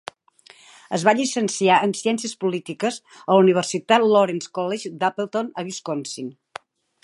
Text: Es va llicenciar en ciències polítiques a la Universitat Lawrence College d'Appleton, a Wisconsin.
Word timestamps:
Es 0.97 1.03
va 1.07 1.13
llicenciar 1.19 1.75
en 1.87 1.93
ciències 1.99 2.33
polítiques 2.45 2.97
a 3.19 3.35
la 3.35 3.43
Universitat 3.43 4.09
Lawrence 4.15 4.53
College 4.59 4.93
d'Appleton, 5.05 5.53
a 5.63 5.69
Wisconsin. 5.71 6.37